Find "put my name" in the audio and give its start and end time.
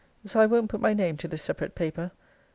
0.71-1.15